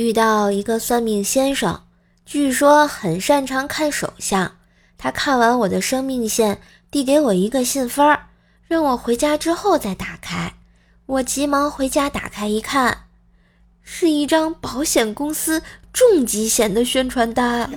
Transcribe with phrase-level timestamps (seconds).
[0.00, 1.82] 遇到一个算命先生，
[2.24, 4.52] 据说很擅长看手相。
[4.96, 6.58] 他看完我的生命线，
[6.90, 8.18] 递给我一个信封，
[8.66, 10.54] 让我回家之后再打开。
[11.04, 13.08] 我急忙回家打开一看，
[13.82, 17.70] 是一张保险公司重疾险的宣传单。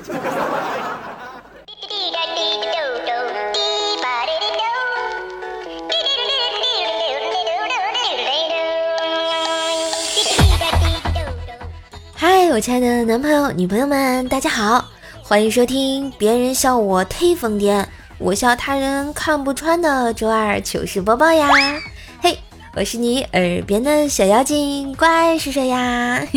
[12.53, 14.85] 我亲爱的男朋友、女朋友们，大家好，
[15.23, 17.83] 欢迎收听《别人笑我忒疯癫，
[18.19, 21.49] 我笑他人看不穿》的周二糗事播报呀！
[22.21, 22.37] 嘿，
[22.75, 26.21] 我是你耳边的小妖精，怪是谁呀？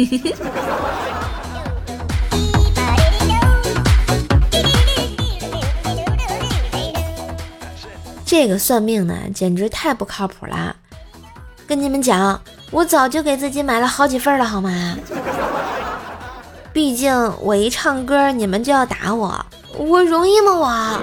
[8.24, 10.74] 这个算命呢，简直太不靠谱了！
[11.66, 12.40] 跟你们讲，
[12.70, 14.96] 我早就给自己买了好几份了，好吗？
[16.76, 19.46] 毕竟我一唱歌，你们就要打我，
[19.78, 20.52] 我容易吗？
[20.54, 21.00] 我。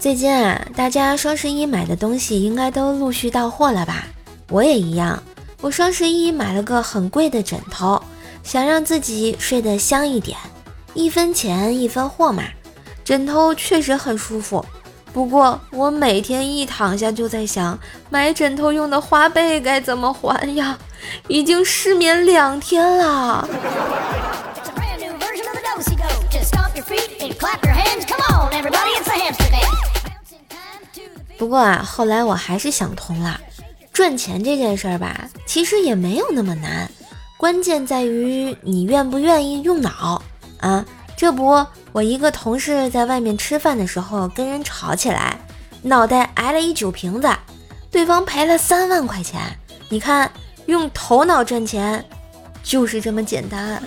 [0.00, 4.06] 最近啊，大家双十一买的东西应该都陆续到货了吧？
[4.48, 5.22] 我也一样，
[5.60, 8.02] 我双十一买了个很贵的枕头，
[8.42, 10.38] 想让自己睡得香一点，
[10.94, 12.44] 一分钱一分货嘛。
[13.04, 14.64] 枕头确实很舒服。
[15.14, 17.78] 不过我每天一躺下就在想，
[18.10, 20.76] 买枕头用的花呗该怎么还呀？
[21.28, 23.48] 已经失眠两天了。
[31.38, 33.38] 不过啊，后来我还是想通了，
[33.92, 36.90] 赚钱这件事儿吧，其实也没有那么难，
[37.36, 40.20] 关键在于你愿不愿意用脑
[40.58, 40.84] 啊。
[41.16, 45.38] 这不，我一个同事在外面吃饭的时候跟人吵起来，
[45.82, 47.28] 脑袋挨了一酒瓶子，
[47.90, 49.40] 对方赔了三万块钱。
[49.88, 50.30] 你看，
[50.66, 52.04] 用头脑赚钱
[52.62, 53.80] 就是这么简单。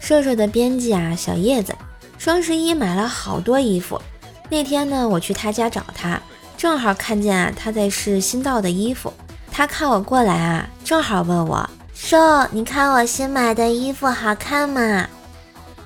[0.00, 1.76] 瘦瘦的编辑啊，小叶子，
[2.16, 4.00] 双十一买了好多衣服。
[4.48, 6.20] 那天呢，我去他家找他，
[6.56, 9.12] 正好看见啊他在试新到的衣服。
[9.56, 12.18] 他看我过来啊，正好问我：“瘦，
[12.50, 15.08] 你看我新买的衣服好看吗？”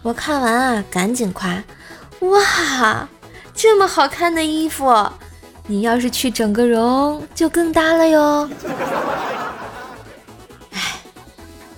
[0.03, 1.63] 我看完啊，赶紧夸
[2.19, 3.09] ：“哇，
[3.55, 4.93] 这么好看的衣服，
[5.69, 8.51] 你要是去整个容就更搭了哟。”
[10.75, 10.81] 哎，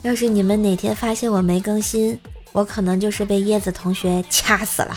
[0.01, 2.19] 要是你们哪天发现我没更新，
[2.53, 4.97] 我可能就是被叶子同学掐死了。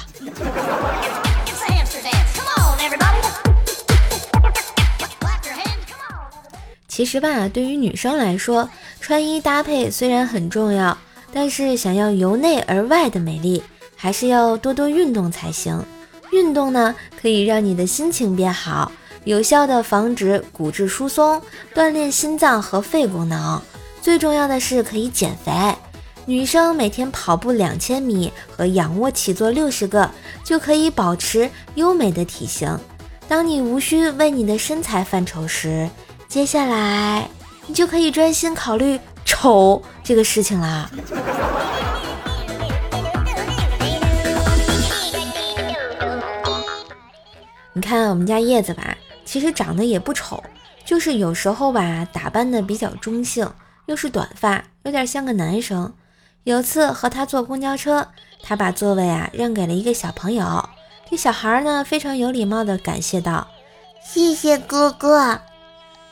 [6.95, 8.69] 其实吧，对于女生来说，
[9.01, 10.97] 穿衣搭配虽然很重要，
[11.33, 13.61] 但是想要由内而外的美丽，
[13.97, 15.83] 还是要多多运动才行。
[16.31, 18.89] 运动呢，可以让你的心情变好，
[19.25, 21.41] 有效的防止骨质疏松，
[21.73, 23.61] 锻炼心脏和肺功能。
[24.01, 25.51] 最重要的是可以减肥。
[26.25, 30.09] 女生每天跑步两千米和仰卧起坐六十个，
[30.45, 32.79] 就可以保持优美的体型。
[33.27, 35.89] 当你无需为你的身材犯愁时，
[36.35, 37.29] 接下来，
[37.65, 40.91] 你就可以专心考虑丑这个事情啦。
[47.71, 50.43] 你看我们家叶子吧，其实长得也不丑，
[50.83, 53.49] 就是有时候吧，打扮的比较中性，
[53.85, 55.93] 又是短发，有点像个男生。
[56.43, 58.09] 有次和他坐公交车，
[58.43, 60.67] 他把座位啊让给了一个小朋友，
[61.09, 63.47] 这小孩呢非常有礼貌的感谢道
[64.03, 65.39] ：“谢谢哥哥。”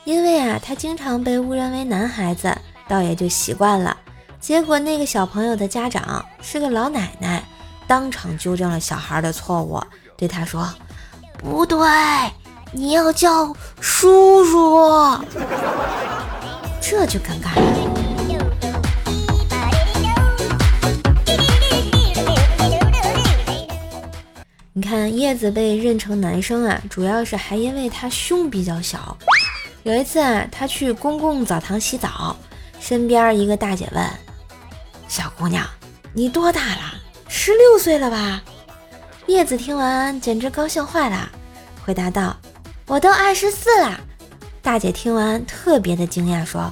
[0.05, 2.53] 因为啊，他经常被误认为男孩子，
[2.89, 3.95] 倒也就习惯了。
[4.39, 7.41] 结果那个小朋友的家长是个老奶奶，
[7.87, 9.81] 当场纠正了小孩的错误，
[10.17, 10.67] 对他说
[11.39, 11.79] ：“不对，
[12.73, 14.89] 你要叫叔叔。”
[16.81, 17.63] 这就尴尬了。
[24.73, 29.17] 你看叶子被认成男生啊，主要是还因为他胸比较小。
[29.83, 32.35] 有一次啊，他去公共澡堂洗澡，
[32.79, 34.09] 身边一个大姐问
[35.09, 35.65] ：“小姑娘，
[36.13, 36.93] 你多大了？
[37.27, 38.41] 十六岁了吧？”
[39.27, 41.29] 叶子听完简直高兴坏了，
[41.85, 42.35] 回答道
[42.87, 43.99] ：“我都二十四了。”
[44.63, 46.71] 大姐听完特别的惊讶，说：“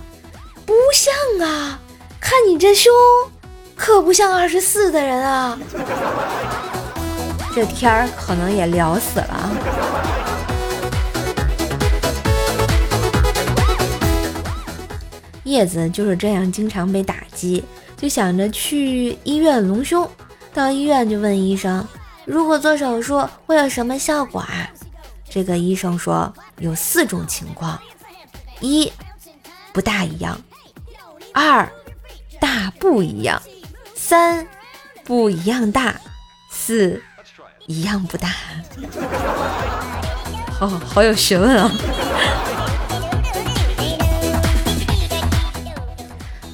[0.65, 1.77] 不像啊，
[2.21, 2.93] 看你这胸，
[3.75, 5.59] 可不像二十四的人啊。”
[7.53, 10.20] 这天儿可能也聊死了。
[15.43, 17.63] 叶子就是这样，经常被打击，
[17.97, 20.09] 就想着去医院隆胸。
[20.53, 21.87] 到医院就问医生，
[22.25, 24.69] 如果做手术会有什么效果啊？
[25.29, 27.79] 这个医生说有四种情况：
[28.59, 28.91] 一，
[29.71, 30.35] 不大一样；
[31.33, 31.71] 二，
[32.39, 33.41] 大不一样；
[33.95, 34.45] 三，
[35.05, 35.93] 不一样大；
[36.49, 37.01] 四，
[37.65, 38.27] 一样不大。
[40.51, 41.71] 好好有学问啊！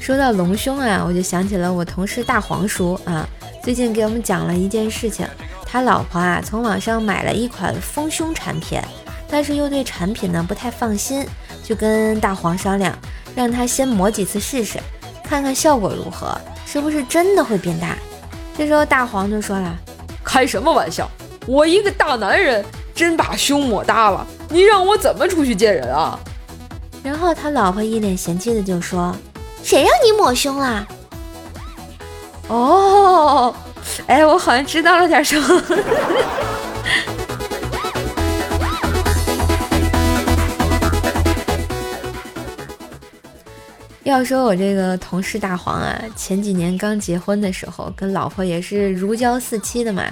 [0.07, 3.27] 说到隆胸啊，我就想起了我同事大黄叔啊。
[3.62, 5.27] 最近给我们讲了一件事情，
[5.65, 8.80] 他老婆啊从网上买了一款丰胸产品，
[9.30, 11.27] 但是又对产品呢不太放心，
[11.62, 12.98] 就跟大黄商量，
[13.36, 14.80] 让他先抹几次试试，
[15.25, 17.98] 看看效果如何，是不是真的会变大。
[18.57, 19.75] 这时候大黄就说了
[20.24, 21.12] ：“开什么玩笑，
[21.45, 22.63] 我一个大男人
[22.95, 26.18] 真把胸抹大了，你让我怎么出去见人啊？”
[27.04, 29.13] 然后他老婆一脸嫌弃的就说
[29.63, 30.88] ：“谁让你抹胸啦？”
[32.48, 33.54] 哦，
[34.07, 35.62] 哎，我好像知道了点什么。
[44.04, 50.06] 要说我这个同事大黄啊，前几年刚结婚的时候，跟老婆也是如胶似漆的嘛。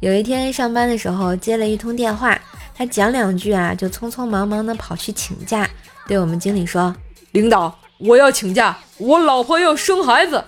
[0.00, 2.40] 有一天上班的时候接了一通电话，
[2.74, 5.68] 他讲两句啊，就匆匆忙忙的跑去请假，
[6.08, 6.96] 对我们经理说
[7.32, 10.44] ：“领导，我要请假，我老婆要生孩子。”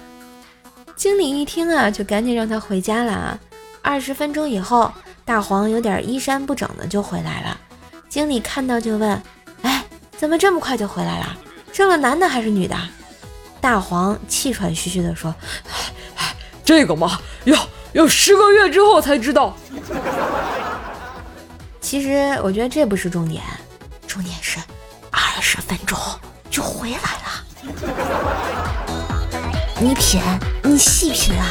[0.97, 3.39] 经理一听啊，就赶紧让他回家了啊。
[3.83, 4.91] 二十分钟以后，
[5.25, 7.61] 大黄有点衣衫不整的就回来了。
[8.09, 9.23] 经理看到就问
[9.63, 9.85] ：“哎，
[10.17, 11.37] 怎么这么快就回来了？
[11.73, 12.75] 生了男的还是女的？”
[13.61, 15.35] 大黄气喘吁吁的说
[16.65, 19.55] ：“这个嘛，要要十个月之后才知道。
[21.81, 23.43] ”其实我觉得这不是重点，
[24.07, 24.59] 重点是
[25.11, 25.99] 二十分钟
[26.51, 27.36] 就回来了。
[29.79, 30.21] 你品，
[30.63, 31.51] 你细品啊！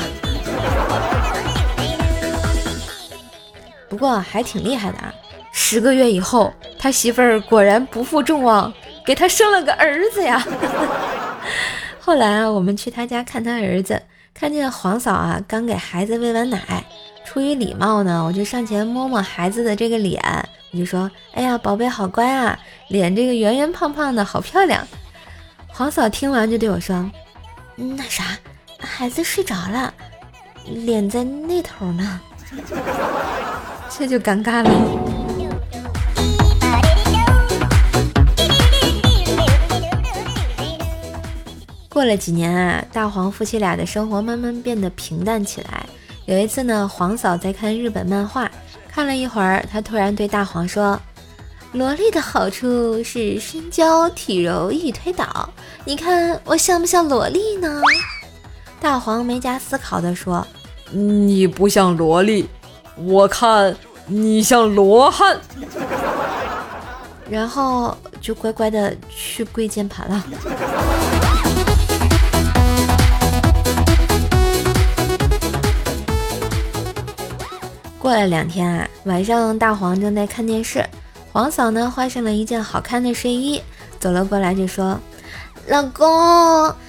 [3.88, 5.14] 不过还挺厉害的啊！
[5.52, 8.74] 十个月以后，他媳妇儿果然不负众望，
[9.06, 10.46] 给他生了个儿子呀！
[12.02, 14.02] 后来啊，我们去他家看他儿子，
[14.34, 16.84] 看见黄嫂啊刚给孩子喂完奶，
[17.24, 20.22] 出于礼貌呢，我就上前摸摸孩子的这个脸，
[20.74, 22.60] 我就说：“哎呀，宝贝好乖啊，
[22.90, 24.86] 脸这个圆圆胖胖的好漂亮。”
[25.78, 27.12] 黄嫂听完就对我说。
[27.76, 28.24] 那啥，
[28.80, 29.94] 孩子睡着了，
[30.64, 32.22] 脸在那头呢，
[33.92, 34.72] 这就尴尬了。
[41.90, 45.86] 过了几年啊，大黄夫妻俩的生活慢慢变得平淡起来。
[46.26, 48.50] 有一次呢，黄嫂在看日本漫画，
[48.90, 50.98] 看了一会儿，她突然对大黄说
[51.76, 55.50] ：“萝莉的好处是身娇体柔易推倒。”
[55.84, 57.82] 你看我像不像萝莉呢？
[58.80, 60.48] 大黄没加思考的说
[60.90, 62.48] ：“你不像萝莉，
[62.96, 63.76] 我看
[64.08, 65.38] 你像罗汉。”
[67.30, 70.24] 然后就乖乖的去跪键盘了。
[78.00, 80.88] 过了两天啊，晚上大黄正在看电视，
[81.36, 83.62] 黄嫂呢换上了一件好看的睡衣，
[84.00, 84.98] 走了过来就说。
[85.68, 86.08] 老公，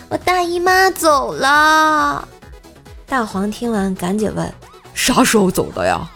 [0.09, 2.29] 我大姨妈走了。
[3.09, 4.55] 大黄听完，赶紧问
[4.95, 6.09] ：“啥时候走的呀？”“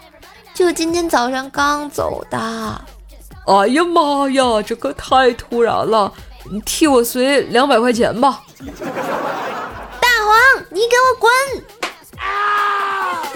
[0.54, 2.38] 就今天早上刚走的。
[3.48, 6.12] ”“哎呀妈呀，这可太突然了！
[6.48, 8.44] 你替我随两百块钱吧。
[10.00, 11.28] ”“大黄，你给我滚！”
[12.22, 13.26] 啊！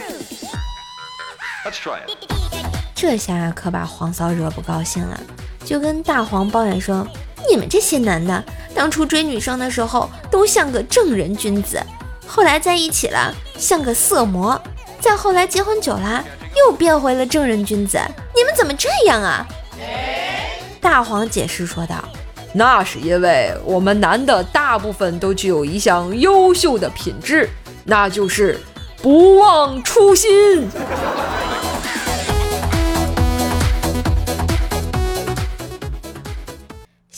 [3.06, 5.20] 这下可把黄嫂惹不高兴了，
[5.62, 7.06] 就跟大黄抱怨说
[7.46, 8.42] ：“你们这些男的。”
[8.74, 11.78] 当初追女生的时候都像个正人君子，
[12.26, 14.58] 后来在一起了像个色魔，
[15.02, 16.24] 再后来结婚久了
[16.56, 18.00] 又变回了正人君子。
[18.34, 19.46] 你们怎么这样啊？
[20.80, 22.02] 大黄解释说道
[22.54, 27.50] ：“那是因为我们男的大部分都具有一项优秀的品质，
[27.84, 28.58] 那就是
[29.02, 30.30] 不忘初心。”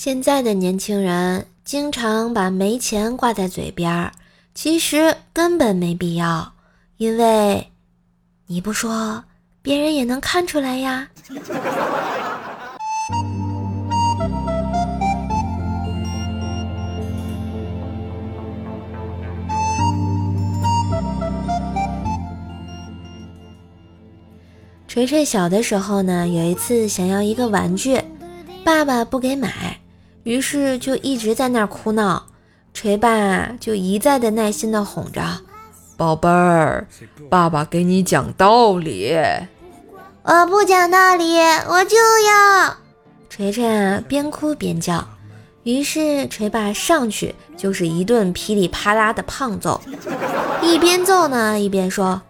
[0.06, 4.12] 现在的年轻人经常把没钱挂在嘴边，
[4.54, 6.52] 其实根本没必要，
[6.96, 7.72] 因为
[8.46, 9.24] 你不说，
[9.62, 11.08] 别人也能看出来呀。
[24.86, 28.00] 锤锤小的时候呢，有一次想要一个玩具，
[28.64, 29.80] 爸爸不给买。
[30.26, 32.26] 于是就一直在那儿哭闹，
[32.74, 35.22] 锤爸就一再的耐心的哄着
[35.96, 36.88] ：“宝贝儿，
[37.30, 39.16] 爸爸给你讲道理。”
[40.26, 42.76] 我不讲道理，我就要。
[43.30, 45.06] 锤锤啊，边哭边叫。
[45.62, 49.80] 于是锤爸上去就是一顿噼里啪啦的胖揍，
[50.60, 52.20] 一边揍呢一边说：“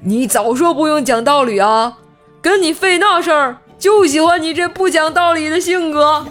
[0.00, 1.98] 你早说不用讲道理啊，
[2.40, 6.24] 跟你费那事儿，就喜欢你这不讲道理的性格。”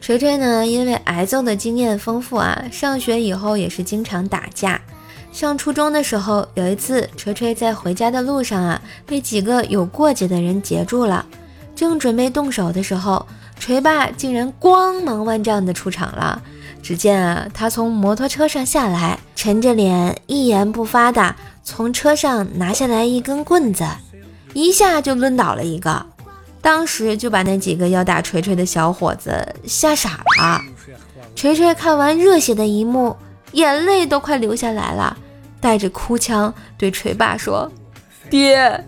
[0.00, 4.80] 锤锤呢，因为挨揍的经验丰富啊，上学以后也是经常打架。
[5.32, 11.26] 上初中的时候，有一次，锤锤在回家的路上啊，被几个有过节的人截住了。
[11.74, 13.26] 正准备动手的时候，
[13.58, 16.40] 锤爸竟然光芒万丈的出场了。
[16.82, 23.84] 只见啊，他从摩托车上下来，沉着脸，一言不发的从车上拿下来一根棍子，
[24.54, 26.06] 一下就抡倒了一个。
[26.60, 30.60] 当时就把那几个要打锤锤的小伙子吓傻了。
[31.34, 33.16] 锤锤看完热血的一幕。
[33.52, 35.16] 眼泪都快流下来了，
[35.60, 37.68] 带着哭腔对锤爸说
[38.30, 38.84] ：“爹，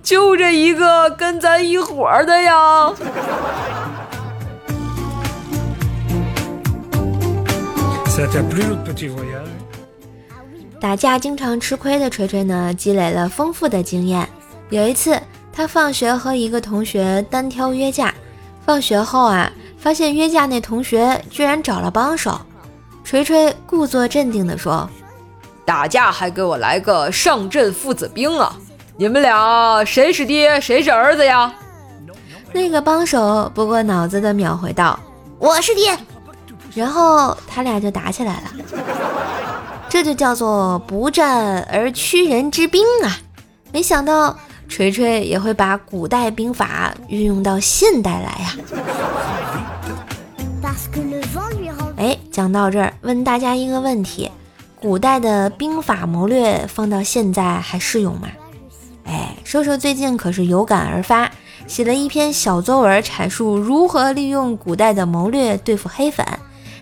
[0.00, 2.92] 就这一个跟咱一伙的呀。”
[10.80, 14.28] 打架经常吃亏的锤锤呢，积累了丰富的经验。
[14.70, 15.20] 有一次，
[15.52, 18.12] 他放学和一个同学单挑约架，
[18.64, 22.38] 放学后啊，发现约架那同学居然找了帮手。
[23.02, 24.88] 锤锤故作镇定地说
[25.64, 28.54] ：“打架还给我来个上阵父子兵啊！
[28.96, 31.54] 你们俩谁是爹，谁是儿子呀？”
[32.52, 34.98] 那个帮手不过脑子的秒回道
[35.38, 35.96] ：“我是爹。”
[36.74, 38.42] 然后他俩就打起来了。
[39.88, 43.18] 这就叫做不战而屈人之兵啊！
[43.72, 44.36] 没想到
[44.68, 48.56] 锤锤也会把古代兵法运用到现代来呀。
[51.96, 54.30] 哎，讲到这儿，问大家一个问题：
[54.80, 58.28] 古代的兵法谋略放到现在还适用吗？
[59.04, 61.30] 哎，瘦瘦最近可是有感而发，
[61.66, 66.26] 写了一篇小作文，阐述如何利用古代的谋略对付黑粉。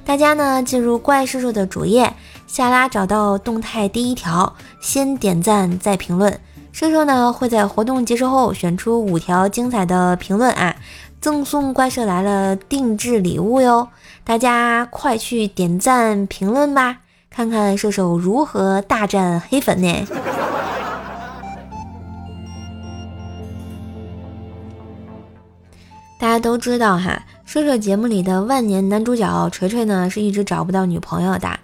[0.04, 2.12] 大家呢，进入怪叔叔的主页，
[2.46, 6.38] 下拉找到动态第一条，先点赞再评论。
[6.72, 10.74] 射手呢会在活动结束后选出五条精彩的评论啊，
[11.20, 13.88] 赠送怪兽来了定制礼物哟。
[14.24, 16.98] 大家快去点赞评论吧，
[17.30, 20.06] 看看射手如何大战黑粉呢？
[26.18, 31.60] 大家都知道哈，射手节目里的万年男主角锤锤呢，是一直找不到女朋友的。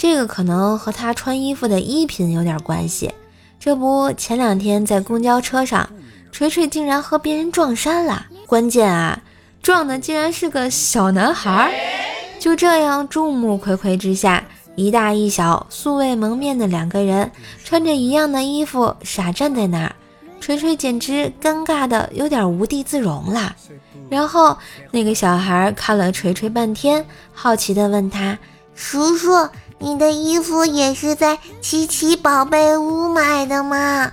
[0.00, 3.12] 这个可能和他穿衣服的衣品有点关系。
[3.58, 5.86] 这不，前两天在公交车上，
[6.32, 8.24] 锤锤竟然和别人撞衫了。
[8.46, 9.20] 关键啊！
[9.60, 11.70] 撞的竟然是个小男孩，
[12.38, 14.42] 就这样众目睽睽之下，
[14.74, 17.30] 一大一小素未谋面的两个人，
[17.62, 19.94] 穿着一样的衣服傻站在那儿，
[20.40, 23.54] 锤锤简直尴尬的有点无地自容了。
[24.08, 24.56] 然后
[24.90, 27.04] 那个小孩看了锤锤半天，
[27.34, 28.38] 好奇的问他
[28.74, 29.46] ：“叔叔，
[29.80, 34.12] 你的衣服也是在七七宝贝屋买的吗？”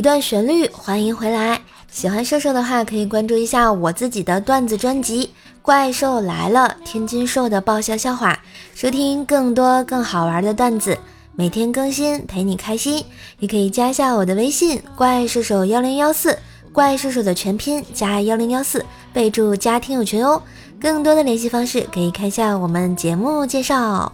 [0.00, 1.60] 一段旋律，欢迎回来。
[1.90, 5.26] 喜欢瘦瘦的话，可以关注一下我自己的段子专辑
[5.60, 8.40] 《怪兽来了》，天津兽的爆笑笑话，
[8.74, 10.96] 收听更多更好玩的段子，
[11.36, 13.04] 每天更新，陪你开心。
[13.40, 16.38] 也可以加一下我的微信“怪兽手幺零幺四”，
[16.72, 20.42] 怪兽手的全拼加幺零幺四，备注加听友群哦。
[20.80, 24.10] 更多的联系方式可以看一下我们节目介绍。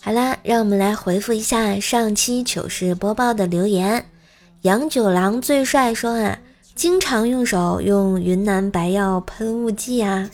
[0.00, 4.04] 好啦，让我们来回复一下上期糗事播报的留言。
[4.64, 6.38] 杨九郎最帅说啊，
[6.74, 10.30] 经常用手用云南白药喷雾剂啊。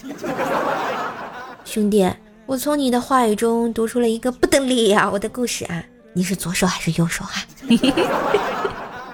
[1.65, 2.09] 兄弟，
[2.47, 5.85] 我从你的话语中读出了一个不得了的故事啊！
[6.13, 7.43] 你是左手还是右手啊？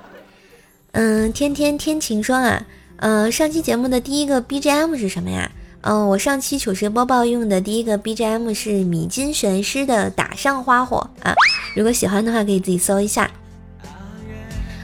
[0.92, 2.62] 嗯，天天天晴说啊，
[2.98, 5.50] 嗯，上期节目的第一个 BGM 是什么呀？
[5.80, 11.34] 嗯，我上期糗事播报用的第一个 BGM 是米津玄师的《打上花火》啊。
[11.74, 13.30] 如果喜欢的话，可以自己搜一下。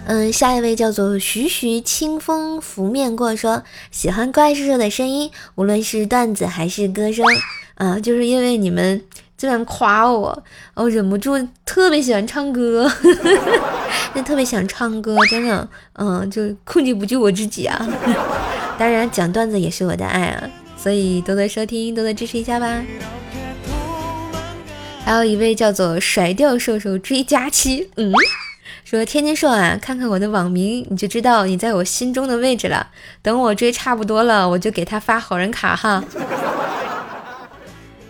[0.04, 7.24] 嗯，下一位叫做徐徐清风拂面过，说喜欢怪兽兽的声音，无论是段子还是歌声
[7.76, 9.00] 啊，就是因为你们
[9.38, 10.42] 这样夸我，
[10.74, 12.90] 我忍不住特别喜欢唱歌，
[14.14, 17.88] 那特别想唱歌，真的，嗯，就控制不住我自己啊。
[18.76, 22.84] 当然，讲段子也是我的爱啊，所以多多收听，多多支持一下吧。
[25.04, 28.12] 还有一位叫做甩掉瘦瘦追佳期，嗯。
[28.84, 32.88] 说天津瘦啊，看看我的网名，你就知道你在我心中的位置了。
[33.22, 36.02] 等我追差不多了，我就给他发好人卡哈。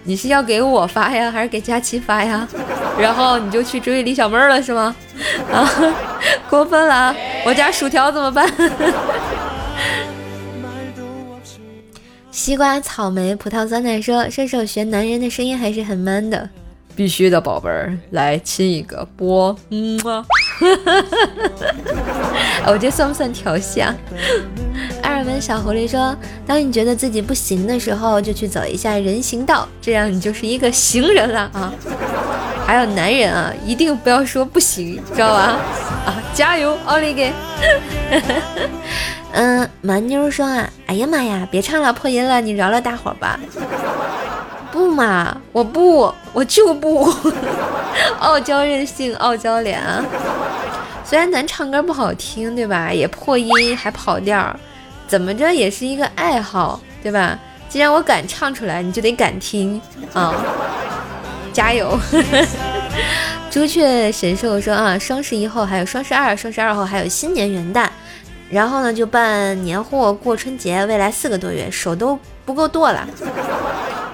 [0.05, 2.49] 你是要给我发呀，还是给佳琪发呀？
[2.99, 4.95] 然后你就去追李小妹了是吗？
[5.53, 5.71] 啊，
[6.51, 7.15] 过分了！
[7.47, 8.51] 我家薯条怎么办？
[12.33, 16.51] 西瓜、草莓、葡萄酸奶说，射手学男人的声音还是很 man 的。
[16.97, 20.25] 必须的，宝贝儿，来亲一个，啵，嗯啊。
[22.67, 23.95] 我这算不算调戏啊？
[25.03, 26.17] 艾尔文小狐狸说
[26.47, 31.73] ：“当你觉得自己不行的时候，就去走一下人行道，这样你就是一个行人了啊！
[32.67, 35.59] 还有男人啊，一定不要说不行，知道吧？
[36.07, 37.33] 啊，加油，奥利给！
[39.33, 43.39] 嗯，蛮妞说啊，哎呀妈呀，别唱了，破音了，你饶了大伙吧。
[44.73, 47.13] 不嘛，我不，我就不。
[48.19, 50.03] ”傲娇任性，傲娇脸啊！
[51.05, 52.91] 虽然咱唱歌不好听，对吧？
[52.91, 54.57] 也破音，还跑调，
[55.07, 57.39] 怎么着也是一个爱好，对吧？
[57.69, 59.81] 既然我敢唱出来，你就得敢听
[60.15, 60.35] 啊！
[61.53, 61.99] 加油！
[63.51, 67.87] 朱雀神兽说啊，双十一后还有双十二，双十二后还有新年元旦，
[68.49, 73.07] 然后呢就办年货过春节，未来四个多月手都不够剁了。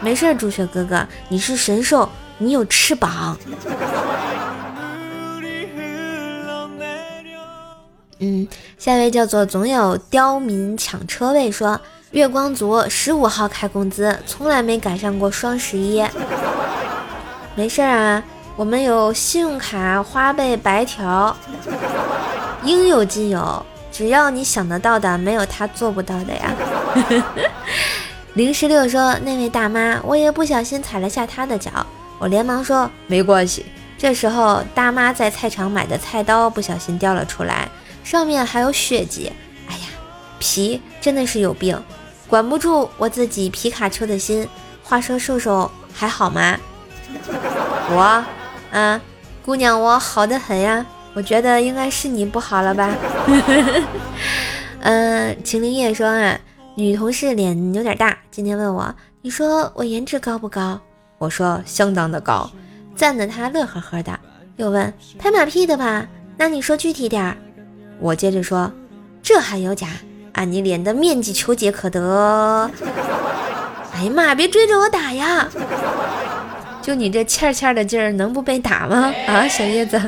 [0.01, 2.09] 没事，朱雀哥哥，你是神兽。
[2.41, 3.37] 你有翅膀。
[8.21, 8.47] 嗯，
[8.79, 11.81] 下一位叫做总有刁民抢车位，说
[12.13, 16.01] 月光族十五号开工资，从来没赶上过双十一。
[17.57, 18.23] 没事啊，
[18.55, 21.37] 我们有信用卡、花呗、白条，
[22.63, 26.55] 应有尽有，只要你想得到的，没有他做不到的呀。
[28.39, 31.85] 零十六说那位大妈，我也不小心踩了下她的脚。
[32.21, 33.67] 我连忙说没关系。
[33.99, 37.69] 这时候，大妈在菜场买的菜刀不小心掉了出来，
[38.05, 39.33] 上面还有血迹。
[39.67, 39.89] 哎呀，
[40.39, 41.83] 皮真的是有病，
[42.29, 44.49] 管不住我自己皮卡丘的心。
[44.85, 46.57] 话说，瘦瘦还好吗？
[47.91, 48.25] 我，
[48.71, 49.01] 啊，
[49.45, 50.87] 姑娘，我好的很呀。
[51.13, 52.95] 我觉得应该是你不好了吧？
[54.79, 56.39] 嗯，秦林叶说啊，
[56.79, 60.81] 女同事脸有点大，今天问我，你说我颜值高不高？
[61.19, 62.49] 我说相当的高，
[62.95, 64.17] 赞得她乐呵呵的，
[64.59, 66.07] 又问拍马屁的吧？
[66.37, 67.37] 那你说具体点儿。
[67.99, 68.71] 我接着说，
[69.21, 69.89] 这还有假？
[70.35, 72.71] 按你脸的面积求解可得。
[73.93, 75.49] 哎呀妈，别追着我打呀！
[76.81, 79.13] 就你这欠欠的劲儿，能不被打吗？
[79.27, 80.01] 啊，小叶子。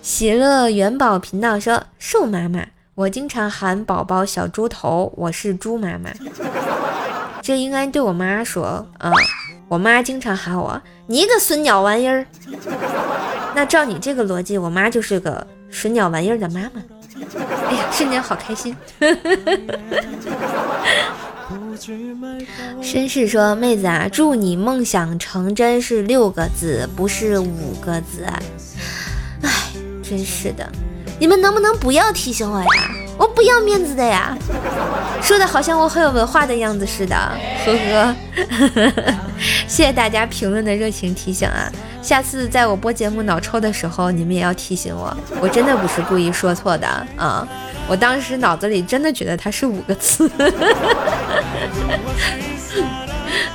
[0.00, 2.64] 喜乐元宝频道说，瘦妈妈，
[2.96, 6.10] 我经常喊宝宝小猪头，我是猪妈妈。
[7.42, 9.12] 这应该对我妈说啊。
[9.68, 12.24] 我妈经常喊我你个损鸟玩意儿，
[13.54, 16.82] 那照你这个逻辑，我妈就是个损鸟玩意儿的妈妈。
[17.68, 18.74] 哎呀，瞬间好开心。
[22.80, 28.24] 绅士说：“妹子啊，祝你梦想成真是六个字，不是五个字。”
[29.42, 29.50] 哎，
[30.02, 30.70] 真是的，
[31.18, 32.66] 你们能不能不要提醒我呀？
[33.18, 34.36] 我不要面子的呀，
[35.22, 37.16] 说的好像我很有文化的样子似的，
[37.64, 38.14] 呵呵。
[39.66, 47.48] 谢谢大家评论的热情提醒啊，下次在我播节目脑抽的时候，你们也要提醒我，我真的不是故意说错的啊，
[47.88, 50.30] 我当时脑子里真的觉得它是五个字。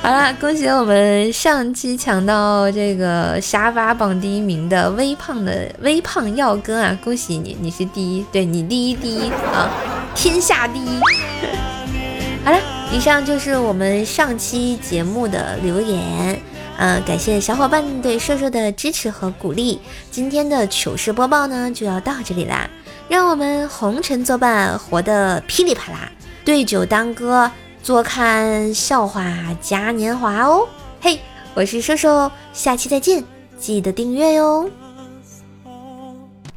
[0.00, 6.98] 好了，恭喜我们上期抢到这个沙发榜第一名的微胖的微胖耀哥啊！
[7.04, 9.70] 恭喜你，你是第一，对你第一第一啊，
[10.14, 11.00] 天下第一。
[12.44, 12.58] 好了，
[12.92, 16.36] 以上就是我们上期节目的留言，
[16.78, 19.80] 嗯，感谢小伙伴对瘦瘦的支持和鼓励。
[20.10, 22.68] 今天的糗事播报呢就要到这里啦，
[23.08, 26.10] 让我们红尘作伴，活得噼里啪啦，
[26.44, 27.48] 对酒当歌。
[27.82, 29.24] 坐看笑话
[29.60, 30.68] 嘉年华哦，
[31.00, 31.18] 嘿，
[31.52, 33.24] 我是瘦瘦，下期再见，
[33.58, 34.70] 记得订阅哟。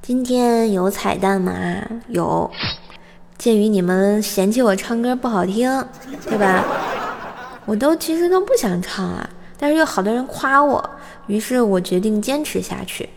[0.04, 1.52] 今天有彩蛋吗？
[2.10, 2.52] 有。
[3.40, 5.84] 鉴于你们嫌弃我唱歌不好听，
[6.28, 6.64] 对吧？
[7.66, 10.88] 我都其实都不想唱啊，但是有好多人夸我，
[11.26, 13.10] 于是我决定坚持下去。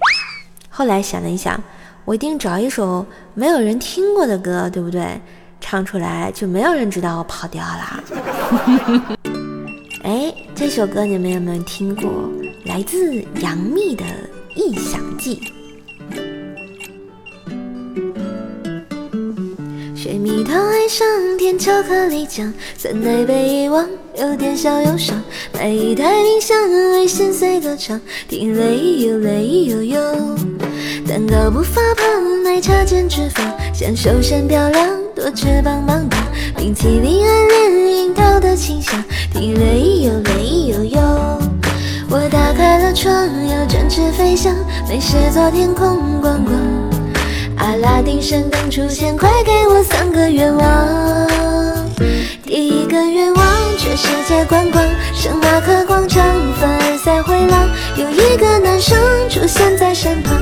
[0.70, 1.62] 后来想了一想。
[2.06, 5.20] 我一定找一首没有人听过的歌，对不对？
[5.60, 8.02] 唱出来就没有人知道我跑调啦。
[10.04, 12.10] 哎，这首歌你们有没有听过？
[12.64, 14.04] 来自杨幂的
[14.54, 15.36] 《异想记》。
[20.08, 23.86] 水蜜桃爱上甜巧克力酱，酸奶被遗忘，
[24.18, 25.22] 有点小忧伤。
[25.52, 26.56] 买一台冰箱，
[26.92, 30.00] 为心碎歌唱，听泪呦泪呦呦。
[31.06, 36.26] 蛋糕不发胖，奶茶减脂肪，想瘦身漂亮，多吃棒棒糖。
[36.56, 41.00] 冰淇淋暗恋樱桃的清香，听泪呦泪呦呦。
[42.08, 43.12] 我打开了窗，
[43.46, 44.56] 要展翅飞翔，
[44.88, 46.87] 没事做天空观光。
[47.58, 51.28] 阿拉丁神灯出现，快给我三个愿望。
[52.44, 53.44] 第一个愿望，
[53.76, 56.24] 全世界观光，圣马可广场，
[56.60, 58.96] 凡尔赛回廊，有一个男生
[59.28, 60.40] 出现在身旁，